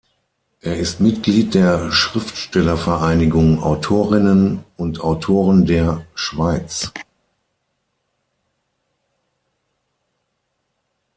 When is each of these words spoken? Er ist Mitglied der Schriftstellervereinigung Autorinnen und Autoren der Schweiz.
Er 0.61 0.77
ist 0.79 0.99
Mitglied 0.99 1.53
der 1.53 1.91
Schriftstellervereinigung 1.91 3.61
Autorinnen 3.61 4.63
und 4.75 4.99
Autoren 4.99 5.67
der 5.67 6.07
Schweiz. 6.15 6.91